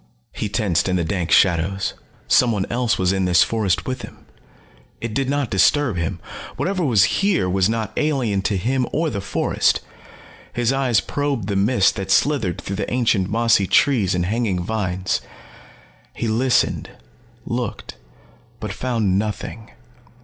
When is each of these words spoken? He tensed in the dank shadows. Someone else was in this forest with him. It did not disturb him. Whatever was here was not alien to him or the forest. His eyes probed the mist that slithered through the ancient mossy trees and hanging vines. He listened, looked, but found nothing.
He 0.33 0.49
tensed 0.49 0.89
in 0.89 0.95
the 0.95 1.03
dank 1.03 1.29
shadows. 1.29 1.93
Someone 2.27 2.65
else 2.71 2.97
was 2.97 3.13
in 3.13 3.25
this 3.25 3.43
forest 3.43 3.85
with 3.85 4.01
him. 4.01 4.25
It 4.99 5.13
did 5.13 5.29
not 5.29 5.51
disturb 5.51 5.95
him. 5.97 6.19
Whatever 6.55 6.83
was 6.83 7.03
here 7.21 7.47
was 7.47 7.69
not 7.69 7.93
alien 7.95 8.41
to 8.41 8.57
him 8.57 8.87
or 8.91 9.11
the 9.11 9.21
forest. 9.21 9.81
His 10.53 10.73
eyes 10.73 11.01
probed 11.01 11.49
the 11.49 11.55
mist 11.55 11.97
that 11.97 12.09
slithered 12.09 12.59
through 12.59 12.77
the 12.77 12.91
ancient 12.91 13.29
mossy 13.29 13.67
trees 13.67 14.15
and 14.15 14.25
hanging 14.25 14.63
vines. 14.63 15.21
He 16.15 16.27
listened, 16.27 16.89
looked, 17.45 17.93
but 18.59 18.73
found 18.73 19.19
nothing. 19.19 19.69